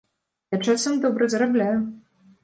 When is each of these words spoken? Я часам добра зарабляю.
Я 0.55 0.59
часам 0.71 0.95
добра 1.03 1.27
зарабляю. 1.33 1.75